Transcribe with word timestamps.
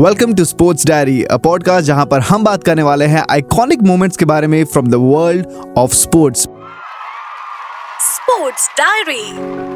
Welcome 0.00 0.32
to 0.34 0.44
sports 0.44 0.86
diary 0.86 1.22
a 1.24 1.36
podcast 1.36 1.86
जहाँ 1.86 2.04
पर 2.06 2.20
हम 2.28 2.44
बात 2.44 2.62
करने 2.64 2.82
वाले 2.82 3.06
हैं 3.06 3.24
आइकॉनिक 3.30 3.82
मोमेंट्स 3.82 4.16
के 4.16 4.24
बारे 4.24 4.46
में 4.46 4.64
from 4.64 4.86
the 4.90 5.00
world 5.02 5.74
of 5.78 5.94
sports 5.94 6.48
sports 8.06 8.68
diary 8.78 9.69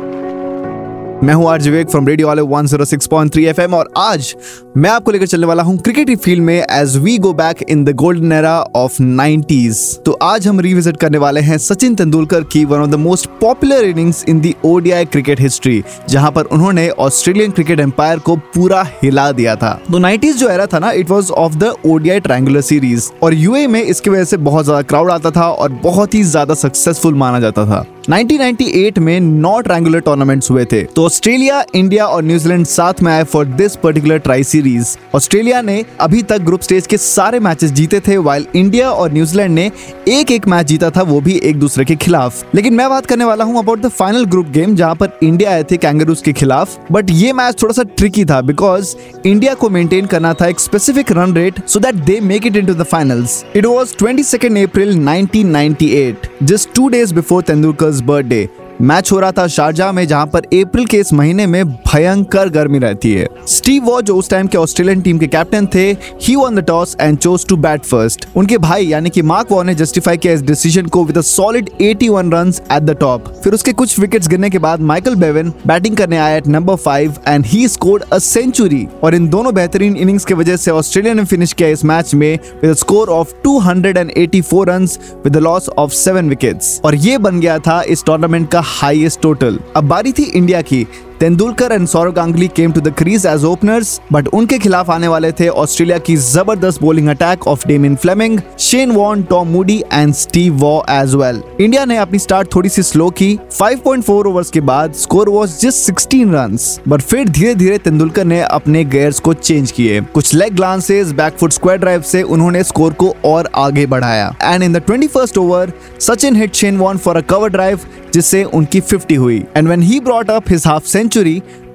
मैं 1.25 1.35
हूँ 1.35 1.49
आरजे 1.51 1.71
विवेक 1.71 1.89
फ्रॉम 1.91 2.07
रेडियो 2.09 2.27
वाले 2.29 2.43
106.3 2.43 3.39
एफएम 3.41 3.75
और 3.75 3.89
आज 3.99 4.35
मैं 4.77 4.91
आपको 4.91 5.11
लेकर 5.11 5.27
चलने 5.27 5.47
वाला 5.47 5.63
हूँ 5.63 5.77
क्रिकेट 5.79 6.07
की 6.07 6.17
फ़ील्ड 6.17 6.43
में 6.45 6.55
as 6.55 6.97
we 6.97 7.17
go 7.19 7.33
back 7.33 7.63
in 7.63 7.85
the 7.85 7.95
golden 7.97 8.33
era 8.33 8.59
of 8.77 9.01
90s 9.03 9.79
तो 10.07 10.13
आज 10.23 10.49
हम 10.49 10.61
रिविजिट 10.61 10.97
करने 10.97 11.19
वाले 11.19 11.41
हैं 11.41 11.57
सचिन 11.59 11.95
तेंदुलकर 11.95 12.45
की 12.45 12.65
one 12.65 12.81
of 12.81 12.91
the 12.91 12.95
most 12.95 13.29
popular 13.41 13.85
innings 13.85 14.25
in 14.29 14.41
the 14.41 14.53
ODI 14.65 15.05
cricket 15.05 15.41
history 15.41 15.83
जहाँ 16.09 16.31
पर 16.31 16.45
उन्होंने 16.53 16.89
ऑस्ट्रेलियन 16.99 17.51
क्रिकेट 17.51 17.81
एम्पायर 17.81 18.19
को 18.19 18.37
पूरा 18.55 18.83
हिला 19.03 19.31
दिया 19.33 19.57
था। 19.57 19.73
तो 19.91 20.01
90s 20.01 20.37
जो 20.37 20.49
एरा 20.49 20.67
था 20.67 20.79
ना 20.79 20.93
it 20.93 21.11
was 21.11 21.31
of 21.31 21.57
the 21.57 21.75
ODI 21.87 22.21
triangular 22.21 22.61
series 22.61 23.11
और 23.23 23.35
यूए 23.35 23.67
में 23.67 23.83
इसकी 23.83 24.11
वजह 24.11 24.25
से 24.25 24.37
बहुत 24.37 24.65
ज़्यादा 24.65 24.83
क्राउड 24.83 25.11
आता 25.11 25.31
था 25.31 25.49
और 25.49 25.73
बहुत 25.83 26.15
ही 26.15 26.23
ज़्यादा 26.25 26.55
सक्सेसफुल 26.55 27.15
माना 27.15 27.41
जाता 27.41 27.67
था। 27.67 27.85
1998 28.11 28.99
में 28.99 29.21
नौ 29.21 29.61
ट्रायंगुलर 29.61 30.01
टूर्नामेंट्स 30.01 30.51
हुए 30.51 30.65
थे। 30.65 30.83
तो 30.87 31.05
ऑस्ट्रेलिया, 31.05 31.65
इंडिया 31.75 32.07
और 32.07 32.25
न्यूजीलैंड 32.25 32.65
साथ 32.67 33.01
में 33.03 33.11
आए 33.13 33.23
for 33.25 33.45
this 33.47 33.77
particular 33.77 34.19
tri 34.19 34.43
series 34.45 34.97
Australia 35.15 35.61
ने 35.63 35.85
अभी 36.01 36.21
तक 36.23 36.39
ग्रुप 36.39 36.61
स्टेज 36.61 36.87
के 36.87 36.97
सारे 36.97 37.41
मैचेस 37.41 37.71
जीते 37.71 38.01
थे 38.01 38.17
वाइल 38.17 38.47
इंडिया 38.55 38.91
और 38.91 39.13
न्यूजीलैंड 39.13 39.55
ने 39.55 39.71
एक 40.09 40.31
एक 40.33 40.49
मैच 40.49 40.67
जीता 40.67 40.91
था, 40.91 41.03
वो 41.03 41.21
भी 41.21 41.39
एक 41.45 41.59
दूसरे 41.59 41.85
के 41.85 41.97
खिलाफ। 41.97 42.55
लेकिन 42.55 42.75
मैं 42.75 42.89
बात 42.91 43.07
करने 43.07 43.25
वाला 43.25 43.45
हूँ 43.45 43.59
about 43.59 43.81
the 43.81 43.89
final 43.89 44.25
group 44.25 44.49
game 44.49 44.75
जहाँ 44.77 44.95
पर 44.95 45.19
इंडिया 45.23 45.51
आए 45.51 45.65
थे 45.65 45.77
कैंगरूज 45.77 46.21
के 46.21 46.33
खिलाफ। 46.33 46.77
बट 46.93 47.11
ये 47.11 47.33
मैच 47.33 47.63
थोड़ा 47.63 47.73
सा 47.73 47.83
ट्रिकी 47.97 48.25
था 48.25 48.41
बिकॉज़ 48.43 48.95
इंडिया 49.27 49.55
को 49.55 49.71
मेंटेन 49.71 50.07
करना 50.07 50.35
था 50.35 50.47
एक 50.47 50.61
specific 50.61 51.13
run 51.13 51.35
rate 51.35 51.65
so 51.69 51.81
that 51.81 52.05
they 52.05 52.21
make 52.21 52.47
it 52.47 52.57
into 52.57 52.75
the 52.75 52.83
finals 52.83 53.45
it 53.57 53.67
was 53.67 53.97
22 54.03 54.35
April 54.35 54.95
1998 54.99 56.29
just 56.43 56.75
two 56.75 56.89
days 56.89 57.15
before 57.15 57.43
Tendulkar 57.43 57.93
birthday. 58.03 58.49
Match 58.81 59.11
हो 59.13 59.19
रहा 59.21 59.33
था 59.33 59.47
शारजा 59.47 59.91
में, 59.93 60.07
जहाँ 60.07 60.27
पर 60.27 60.45
अप्रैल 60.55 60.87
के 60.87 60.97
इस 60.97 61.13
महीने 61.13 61.47
में 61.47 61.65
भयंकर 61.67 62.49
गर्मी 62.49 62.79
रहती 62.79 63.13
है। 63.13 63.27
स्टीव 63.49 63.85
वॉ 63.85 64.01
जो 64.01 64.17
उस 64.17 64.31
टाइम 64.31 64.47
के 64.47 64.59
ऑस्ट्रेलियन 64.59 65.01
टीम 65.01 65.19
के 65.19 65.27
कैप्टन 65.27 65.67
थे 65.75 65.85
he 66.23 66.35
won 66.37 66.55
the 66.55 66.65
toss 66.65 66.97
and 67.01 67.19
chose 67.19 67.47
to 67.47 67.57
bat 67.57 67.85
first 67.85 68.27
उनके 68.37 68.59
भाई, 68.59 68.87
यानी 68.87 69.11
कि 69.11 69.23
मार्क 69.23 69.53
वॉ 69.53 69.63
ने 69.63 69.75
जस्टिफाई 69.75 70.17
किया 70.17 70.33
इस 70.33 70.43
डिसीज़न 70.43 70.87
को 70.87 71.05
with 71.05 71.21
solid 71.21 71.71
81 71.83 72.33
runs 72.35 72.61
at 72.73 72.83
the 72.83 72.97
top 73.01 73.29
फिर 73.45 73.55
उसके 73.55 73.73
कुछ 73.73 73.99
विकेट्स 73.99 74.29
गिरने 74.29 74.51
के 74.51 74.59
बाद 74.59 74.81
माइकल 74.83 75.15
बेवन 75.17 75.53
बैटिंग 75.67 75.97
करने 75.97 76.19
आया 76.19 76.37
at 76.37 76.47
number 76.49 76.77
five 76.77 77.15
and 77.29 77.47
he 77.47 77.67
scored 77.69 78.03
a 78.13 78.19
century 78.19 78.87
और 79.03 79.15
इन 79.15 79.29
दोनों 79.29 79.55
बेहतरीन 79.55 79.97
इनिंग्स 79.97 80.25
की 80.25 80.35
वजह 80.35 80.57
से 80.57 80.71
ऑस्ट्रेलिया 80.71 81.15
ने 81.15 81.25
फिनिश 81.25 81.53
किया 81.53 81.69
इस 81.69 81.85
मैच 81.85 82.15
में 82.15 82.39
with 82.63 82.75
score 82.75 83.09
of 83.11 83.33
284 83.47 84.67
runs 84.69 84.99
with 85.25 85.37
loss 85.39 85.69
of 85.69 85.93
seven 85.95 86.29
wickets 86.29 86.81
और 86.85 86.95
ये 86.95 87.19
बन 87.19 87.41
गया 87.41 87.59
था 87.59 87.81
इस 87.89 88.05
टूर्नामेंट 88.05 88.51
का 88.51 88.64
हाईएस्ट 88.67 89.21
टोटल 89.23 89.59
अब 89.77 89.85
बारी 89.89 90.13
थी 90.13 90.23
इंडिया 90.35 90.61
की 90.63 90.87
Tendulkar 91.21 91.73
and 91.73 91.87
Sourav 91.89 92.13
Ganguly 92.13 92.49
came 92.57 92.73
to 92.73 92.81
the 92.81 92.93
crease 92.99 93.27
as 93.27 93.45
openers 93.45 94.01
but 94.13 94.29
उनके 94.29 94.59
खिलाफ 94.59 94.91
आने 94.91 95.09
वाले 95.09 95.33
थे 95.33 95.49
ऑस्ट्रेलिया 95.49 95.99
की 95.99 96.17
ज़बरदस्त 96.17 96.81
bowling 96.83 97.09
attack 97.09 97.47
of 97.49 97.67
Damien 97.69 97.97
Fleming 97.97 98.39
Shane 98.59 98.91
Warne 98.91 99.23
Tom 99.23 99.49
Moody 99.49 99.83
and 99.93 100.15
Steve 100.15 100.55
Waugh 100.55 100.81
as 100.91 101.15
well 101.15 101.43
India 101.61 101.85
ने 101.85 101.97
अपनी 101.97 102.19
स्टार्ट 102.19 102.55
थोड़ी 102.55 102.69
सी 102.69 102.83
स्लो 102.83 103.11
की 103.11 103.39
5.4 103.61 104.27
ओवर्स 104.27 104.51
के 104.51 104.61
बाद 104.61 104.93
score 104.95 105.29
was 105.29 105.59
just 105.61 105.91
16 105.91 106.33
runs 106.35 106.81
but 106.89 107.03
फिर 107.03 107.29
धीरे 107.29 107.55
धीरे 107.55 107.79
तेंदुलकर 107.79 108.25
ने 108.25 108.41
अपने 108.41 108.85
गेयर्स 108.85 109.21
को 109.21 109.35
चेंज 109.35 109.71
किए। 109.71 110.01
कुछ 110.15 110.35
leg 110.35 110.55
glances 110.57 111.13
back foot 111.13 111.53
square 111.53 111.81
drive 111.81 112.03
से 112.03 112.23
उन्होंने 112.23 112.63
स्कोर 112.65 112.93
को 112.93 113.15
और 113.25 113.51
आगे 113.55 113.87
बढ़ाया। 113.87 114.35
And 114.43 114.63
in 114.63 114.73
the 114.73 114.77
twenty 114.77 115.07
first 115.07 115.39
over 115.39 115.73
Sachin 116.01 116.37
hit 116.37 116.55
Shane 116.55 116.79
Warne 116.79 116.97
for 116.97 117.17
a 117.17 117.21
cover 117.21 117.49
drive 117.49 117.81
जिससे 118.15 118.43
उनकी 118.45 118.81
50 118.81 119.17
हुई। 119.19 119.43
And 119.57 119.67
when 119.67 119.83
he 119.83 120.01
brought 120.01 120.31
up 120.31 120.51
his 120.51 120.67
half 120.67 120.85
century 120.87 121.14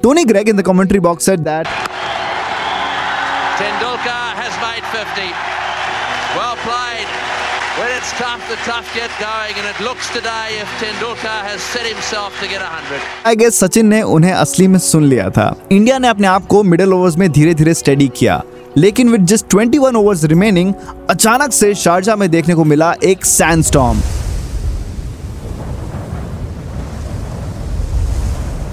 Tony 0.03 0.23
Greig 0.25 0.49
in 0.49 0.57
the 0.57 0.65
commentary 0.65 0.99
box 0.99 1.25
said 1.25 1.39
that 1.39 1.67
Tendulkar 3.59 4.35
has 4.35 4.53
made 4.57 4.85
50. 4.89 5.23
Well 6.35 6.53
played. 6.59 7.09
When 7.79 7.89
it's 7.95 8.11
tough, 8.19 8.45
the 8.49 8.55
tough 8.61 8.93
get 8.93 9.11
going, 9.21 9.59
and 9.59 9.67
it 9.67 9.81
looks 9.81 10.07
today 10.09 10.59
if 10.59 10.69
Tendulkar 10.81 11.35
has 11.43 11.61
set 11.63 11.85
himself 11.85 12.39
to 12.41 12.47
get 12.53 12.61
100. 12.61 13.01
I 13.27 13.35
guess 13.35 13.59
Sachin 13.59 13.87
ने 13.87 14.01
उन्हें 14.13 14.31
असली 14.33 14.67
में 14.67 14.79
सुन 14.79 15.03
लिया 15.05 15.29
था 15.39 15.49
India 15.71 15.97
ने 15.99 16.07
अपने 16.07 16.27
आप 16.27 16.45
को 16.45 16.63
मिडिल 16.65 16.93
ओवर्स 16.93 17.17
में 17.17 17.31
धीरे 17.31 17.53
धीरे 17.53 17.73
स्टडी 17.73 18.07
किया 18.17 18.41
लेकिन 18.77 19.11
विद 19.11 19.25
जस्ट 19.27 19.55
21 19.55 19.95
ओवर्स 19.95 20.23
रिमेनिंग 20.33 20.73
अचानक 21.09 21.53
से 21.53 21.73
शारजा 21.75 22.15
में 22.15 22.29
देखने 22.31 22.55
को 22.55 22.63
मिला 22.65 22.93
एक 23.03 23.25
सैंडस्टॉर्म 23.25 24.01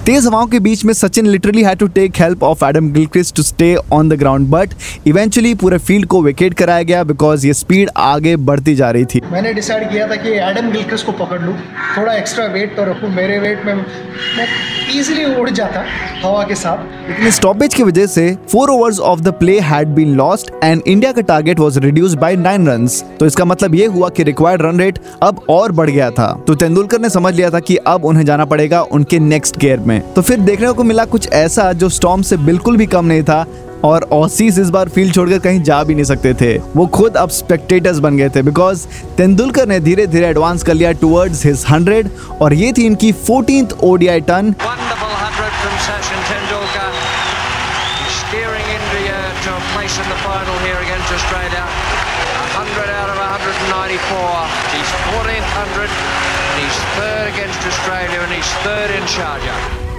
तेज 0.07 0.25
हवाओं 0.25 0.45
के 0.47 0.59
बीच 0.59 0.83
में 0.85 0.91
Sachin 0.93 1.25
literally 1.25 1.63
had 1.63 1.77
to 1.77 1.87
take 1.95 2.19
help 2.19 2.43
of 2.43 2.63
Adam 2.65 2.89
Gilchrist 2.91 3.35
to 3.35 3.43
stay 3.43 3.75
on 3.93 4.09
the 4.09 4.13
ground 4.19 4.47
but 4.49 4.73
eventually 5.07 5.53
पूरे 5.63 5.77
फ़ील्ड 5.77 6.05
को 6.05 6.21
विकेट 6.21 6.53
कराया 6.53 6.83
गया 6.83 7.03
बिकॉज़ 7.03 7.47
ये 7.47 7.53
स्पीड 7.53 7.89
आगे 7.97 8.35
बढ़ती 8.49 8.75
जा 8.75 8.91
रही 8.91 9.05
थी। 9.05 9.21
मैंने 9.31 9.53
डिसाइड 9.53 9.89
किया 9.89 10.07
था 10.07 10.15
कि 10.15 10.29
एडम 10.39 10.71
गिलक्रिस्ट 10.71 11.05
को 11.05 11.11
पकड़ 11.25 11.41
लूँ। 11.41 11.55
थोड़ा 11.97 12.13
एक्स्ट्रा 12.13 12.45
वेट 12.53 12.75
तो 12.77 12.85
रखूँ। 12.85 13.09
मेरे 13.15 13.39
वेट 13.39 13.65
में 13.65 13.73
मैं 13.73 14.47
इजीली 14.89 15.25
उड़ 15.35 15.49
जाता 15.49 15.83
हवा 16.23 16.43
के 16.43 16.55
साथ। 16.55 17.09
लेकिन 17.09 17.31
स्टॉपेज 17.31 17.73
की 17.73 17.83
वजह 17.83 18.05
से 18.05 18.37
four 18.51 18.69
overs 18.69 18.99
of 18.99 19.21
the 19.21 19.33
play 19.33 19.59
had 19.59 19.87
been 19.87 20.15
lost 20.15 20.51
and 20.63 20.81
India 20.87 21.11
का 21.11 21.21
target 21.23 21.59
was 21.59 21.77
reduce 21.77 22.13
by 22.13 22.35
nine 22.35 22.67
run 22.67 22.87
तो 23.19 23.25
इसका 23.25 23.45
मतलब 23.45 23.75
ये 23.75 23.85
हुआ 23.85 24.09
कि 24.09 24.23
रिक्वायर्ड 24.23 24.61
रन 24.61 24.79
रेट 24.79 24.99
अब 25.23 25.41
और 25.49 25.71
बढ़ 25.71 25.89
गया 25.89 26.09
था। 26.11 26.27
तो 26.47 26.55
तेंदुलकर 26.55 27.01
ने 27.01 27.09
समझ 27.09 27.33
लिया 27.35 27.49
था 27.49 27.59
कि 27.59 27.75
अब 27.87 28.05
उन्हें 28.05 28.25
जाना 28.25 28.45
पड़ेगा 28.45 28.81
उनके 28.81 29.19
नेक्स्ट 29.19 29.57
गेयर 29.57 29.79
में। 29.79 30.01
तो 30.13 30.21
फिर 30.21 30.39
देखने 30.39 30.71
को 30.71 30.83
मिला 30.83 31.05
कुछ 31.05 31.31
ऐसा 31.33 31.71
जो 31.73 31.89
स्टॉम 31.89 32.21
से 32.21 32.37
बिल्कुल 32.37 32.77
भी 32.77 32.85
कम 32.85 33.05
नहीं 33.05 33.23
था 33.23 33.45
और 33.83 34.07
ऑसिस 34.13 34.57
इस 34.59 34.69
बार 34.69 34.89
फ़ील्ड 34.89 35.13
छोड़कर 35.15 35.39
कहीं 35.39 35.61
जा 35.63 35.83
भी 35.83 35.95
नहीं 35.95 36.05
सकते 36.05 36.33
थे। 36.33 36.57
वो 36.75 36.85
खुद 36.87 37.17
अब 37.17 37.29
स्पेक्टेटर्स 37.29 37.99
बन 37.99 38.17
गए 38.17 38.29
थे 38.29 38.41
बिकॉज़ 38.41 38.85
तेंदुलकर 39.17 39.67
ने 39.67 39.79
धीरे 39.79 40.07
धीरे 40.07 40.27
एडवांस 40.27 40.63
कर 40.63 40.73
लिया 40.73 40.91
टूवर्ड्स 41.01 41.45
हिज 41.45 41.65
हंड्रेड 41.69 42.09
और 42.41 42.53
ये 42.53 42.73
थी 42.77 42.85
इनकी 42.85 43.11
फोर्टीन 43.27 43.67
ओडीआई 43.83 44.21
टन 44.21 44.53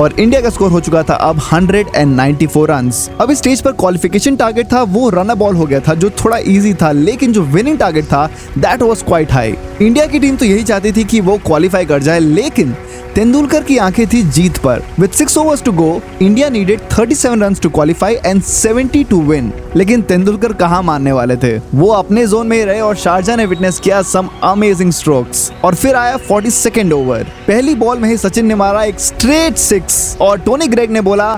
और 0.00 0.12
इंडिया 0.20 0.41
का 0.41 0.50
स्कोर 0.50 0.70
हो 0.70 0.81
चुका 0.81 1.03
था 1.03 1.14
अब 1.14 1.41
194 1.41 2.66
रन 2.70 2.91
अब 3.20 3.31
इस 3.31 3.38
स्टेज 3.38 3.60
पर 3.60 3.72
क्वालिफिकेशन 3.72 4.36
टारगेट 4.36 4.72
था, 4.72 4.82
वो 4.82 5.09
रन 5.10 5.34
बॉल 5.34 5.56
हो 5.56 5.66
गया 5.66 5.81
था, 5.81 5.94
जो 5.94 6.10
थोड़ा 6.25 6.36
इजी 6.36 6.75
था, 6.75 6.92
लेकिन 6.92 7.32
जो 7.32 7.42
विनिंग 7.42 7.78
टारगेट 7.78 8.04
था 8.04 8.26
that 8.58 8.82
was 8.82 9.04
quite 9.04 9.32
high 9.32 9.54
India 9.83 10.06
की 10.06 10.19
टीम 10.19 10.37
तो 10.37 10.44
यही 10.44 10.62
चाहती 10.62 10.91
थी 10.93 11.03
कि 11.05 11.21
वो 11.21 11.37
क्वालिफाई 11.39 11.84
कर 11.87 12.03
जाए, 12.03 12.19
लेकिन 12.19 12.72
तेंदुलकर 13.15 13.62
की 13.62 13.77
आँखें 13.78 14.06
थी 14.06 14.22
जीत 14.22 14.56
पर। 14.56 14.83
With 15.00 15.11
six 15.11 15.37
overs 15.39 15.62
to 15.62 15.72
go 15.72 16.00
India 16.22 16.49
needed 16.49 16.81
37 16.89 17.43
runs 17.43 17.61
to 17.61 17.69
qualify 17.69 18.15
and 18.15 18.43
70 18.43 19.05
to 19.11 19.21
win 19.22 19.53
लेकिन 19.77 20.03
तेंदुलकर 20.03 20.53
कहाँ 20.53 20.83
मानने 20.83 21.12
वाले 21.12 21.37
थे? 21.37 21.56
वो 21.75 21.91
अपने 21.93 22.27
जोन 22.27 22.47
में 22.47 22.65
रहे 22.65 22.81
और 22.81 22.97
शारजा 22.97 23.37
ने 23.37 23.47
विटनेस 23.47 23.81
किया 23.81 24.03
सम 24.03 24.31
अमेजिंग 24.43 24.93
स्ट्रोक्स 24.93 25.50
और 25.65 25.75
फिर 25.75 25.97
आया 25.97 26.19
42nd 26.28 26.93
ओवर 26.93 27.33
पहली 27.49 27.75
बॉल 27.75 27.99
में 27.99 28.09
ही 28.09 28.17
सचिन 28.17 28.47
ने 28.47 28.55
मारा 28.55 28.84
एक 28.84 29.00
स्ट्रेट 29.00 29.56
सिक्स 29.59 30.17
और 30.21 30.38
टोनी 30.41 30.67
ग्रेग 30.67 30.91
ने 30.91 31.00
बोला 31.00 31.37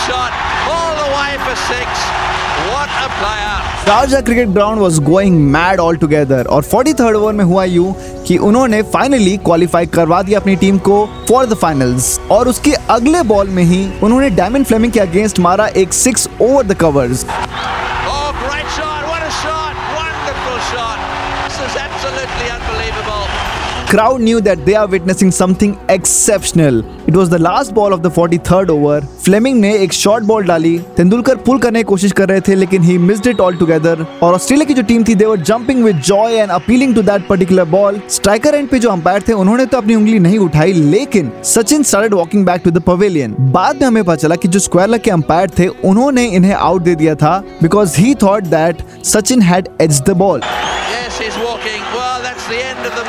shot. 0.00 0.32
All 0.72 0.92
the 0.98 1.08
way 1.14 1.32
for 1.46 1.56
six. 1.62 2.06
What 2.70 2.88
a 3.02 3.10
player. 3.18 3.69
Sharjah 3.90 4.20
cricket 4.20 4.48
ground 4.48 4.80
was 4.80 5.00
going 5.02 5.38
mad 5.52 5.80
all 5.80 5.96
together 6.02 6.46
और 6.56 6.64
43rd 6.64 7.14
ओवर 7.16 7.32
में 7.34 7.44
हुआ 7.44 7.62
यू 7.64 7.94
कि 8.26 8.36
उन्होंने 8.48 8.80
फाइनली 8.92 9.36
क्वालिफाई 9.46 9.86
करवा 9.96 10.20
दिया 10.28 10.40
अपनी 10.40 10.54
टीम 10.56 10.78
को 10.88 10.98
फॉर 11.28 11.46
द 11.46 11.54
फाइनल्स 11.62 12.06
और 12.32 12.48
उसके 12.48 12.72
अगले 12.96 13.22
बॉल 13.32 13.48
में 13.56 13.62
ही 13.72 13.80
उन्होंने 14.02 14.30
डायमंड 14.36 14.66
फ्लेमिंग 14.66 14.92
के 14.92 15.00
अगेंस्ट 15.00 15.40
मारा 15.48 15.66
एक 15.82 15.92
six 16.02 16.28
over 16.40 16.66
the 16.66 16.76
covers 16.82 17.24
Oh, 18.12 18.30
great 18.44 18.70
shot. 18.76 19.10
What 19.10 19.24
a 19.24 19.32
shot. 19.40 19.82
Wonderful 19.96 20.62
shot. 20.68 21.02
This 21.40 21.58
is 21.66 21.80
absolutely 21.82 22.52
unbelievable. 22.58 23.26
Crowd 23.90 24.20
knew 24.20 24.40
that 24.40 24.64
they 24.64 24.74
are 24.76 24.86
witnessing 24.86 25.32
something 25.32 25.70
exceptional. 25.88 26.76
It 27.08 27.16
was 27.16 27.28
the 27.28 27.38
last 27.40 27.74
ball 27.74 27.92
of 27.92 28.02
the 28.04 28.10
43rd 28.10 28.70
over. 28.70 28.98
Fleming 29.24 29.56
ने 29.60 29.72
एक 29.76 29.92
short 29.92 30.24
ball 30.24 30.44
डाली 30.46 30.78
Tendulkar 30.96 31.36
pull 31.46 31.58
करने 31.60 31.80
की 31.80 31.84
कोशिश 31.84 32.12
कर 32.20 32.28
रहे 32.28 32.40
थे 32.48 32.54
लेकिन 32.54 32.82
he 32.82 32.96
missed 33.00 33.26
it 33.26 33.40
all 33.40 33.56
together 33.58 34.04
और 34.22 34.34
ऑस्ट्रेलिया 34.34 34.66
की 34.66 34.74
जो 34.74 34.82
टीम 34.90 35.04
थी 35.04 35.14
they were 35.14 35.40
jumping 35.50 35.82
with 35.84 36.00
joy 36.08 36.34
and 36.34 36.50
appealing 36.50 36.94
to 36.94 37.02
that 37.02 37.26
particular 37.28 37.64
ball 37.74 38.00
striker 38.10 38.54
end 38.54 38.68
पे 38.70 38.78
जो 38.78 38.90
अंपायर 38.90 39.22
थे 39.28 39.32
उन्होंने 39.42 39.66
तो 39.66 39.78
अपनी 39.78 39.94
उंगली 39.94 40.18
नहीं 40.28 40.38
उठाई 40.38 40.72
लेकिन 40.72 41.32
Sachin 41.46 41.82
started 41.82 42.14
walking 42.14 42.46
back 42.46 42.62
to 42.64 42.70
the 42.70 42.82
pavilion 42.86 43.34
बाद 43.52 43.80
में 43.80 43.86
हमें 43.86 44.02
पता 44.04 44.16
चला 44.16 44.36
कि 44.36 44.48
जो 44.48 44.58
स्क्वायर 44.60 44.88
लग 44.88 45.02
के 45.04 45.10
अंपायर 45.10 45.50
थे 45.58 45.66
उन्होंने 45.84 46.26
इन्हें 46.28 46.54
आउट 46.54 46.82
दे 46.82 46.94
दिया 46.94 47.14
था 47.24 47.38
because 47.62 48.00
he 48.00 48.14
thought 48.22 48.44
that 48.56 48.84
Sachin 49.06 49.42
had 49.42 49.68
edge 49.80 50.02
the 50.02 50.16
ball 50.18 50.42
Yes, 51.10 51.18
he's 51.18 51.36
walking. 51.38 51.82
Well, 51.92 52.22
that's 52.22 52.46
the 52.46 52.58
end 52.62 52.86
of 52.86 52.94
the 52.94 53.02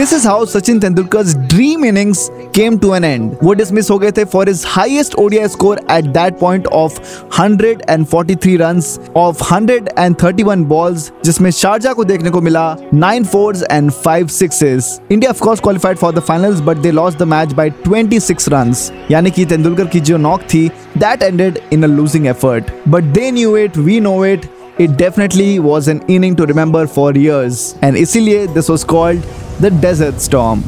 this 0.00 0.12
is 0.14 0.26
how 0.28 0.44
Sachin 0.46 0.78
Tendulkar 0.80 1.22
dream 1.48 1.84
innings 1.84 2.20
came 2.54 2.76
to 2.78 2.94
an 2.94 3.04
end 3.04 3.32
वो 3.42 3.52
dismiss 3.54 3.90
हो 3.90 3.98
गए 3.98 4.10
थे 4.18 4.22
for 4.24 4.48
his 4.48 4.64
highest 4.66 5.14
ODI 5.14 5.48
score 5.48 5.80
at 5.90 6.04
that 6.12 6.38
point 6.38 6.66
of 6.66 7.00
hundred 7.38 7.82
and 7.90 8.06
forty 8.06 8.34
three 8.34 8.56
run 8.56 8.80
of 9.16 9.42
hundred 9.44 9.88
and 9.98 10.16
thirty 10.22 10.42
one 10.42 10.64
balls 10.64 11.10
जिसमें 11.24 11.50
Sharjah 11.50 11.92
को 11.92 12.04
देखने 12.04 12.30
को 12.30 12.40
मिला 12.40 12.64
nine 12.94 13.24
four 13.24 13.56
and 13.70 13.90
five 13.90 14.28
six 14.28 14.62
India 14.62 15.30
of course 15.30 15.60
qualified 15.60 15.98
for 15.98 16.14
the 16.14 16.20
final 16.20 16.54
but 16.62 16.78
they 16.78 16.90
lost 16.92 17.16
the 17.16 17.28
match 17.32 17.52
by 17.52 17.70
twenty 17.84 18.20
six 18.20 18.48
run 18.48 18.74
यानी 19.10 19.30
कि 19.30 19.44
तेंदुलकर 19.46 19.86
की 19.86 20.00
जो 20.02 20.16
knock 20.18 20.48
थी 20.54 20.66
that 20.96 21.22
ended 21.22 21.58
in 21.72 21.82
a 21.82 21.88
losing 21.88 22.26
effort 22.28 22.70
but 22.88 23.12
they 23.12 23.30
knew 23.32 23.56
it 23.56 23.76
we 23.78 24.00
know 24.00 24.24
it 24.24 24.48
it 24.80 24.96
definitely 24.96 25.58
was 25.60 25.90
an 25.90 26.00
inning 26.10 26.36
to 26.36 26.44
remember 26.46 26.86
for 26.88 27.18
years 27.18 27.74
and 27.84 27.96
इसीलिए 27.98 28.46
this 28.48 28.70
was 28.70 28.86
called 28.86 29.49
the 29.60 29.70
Desert 29.70 30.22
Storm. 30.22 30.62